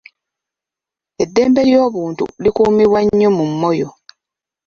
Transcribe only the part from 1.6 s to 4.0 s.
ly'obuntu likuumibwa nnyo mu Moyo.